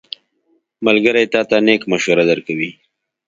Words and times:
ملګری 0.85 1.25
تا 1.33 1.41
ته 1.49 1.57
نېک 1.65 1.81
مشورې 1.91 2.23
درکوي. 2.29 2.71